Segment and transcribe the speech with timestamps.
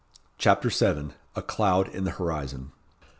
[0.39, 1.09] CHAPTER VII.
[1.35, 2.71] A Cloud in the Horizon.